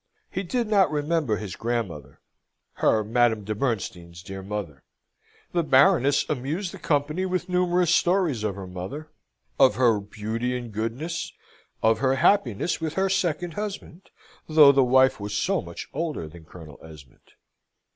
[0.31, 2.21] He did not remember his grandmother;
[2.81, 4.83] her, Madame de Bernstein's, dear mother?
[5.51, 9.11] The Baroness amused the company with numerous stories of her mother,
[9.59, 11.31] of her beauty and goodness,
[11.83, 14.09] of her happiness with her second husband,
[14.49, 17.33] though the wife was so much older than Colonel Esmond.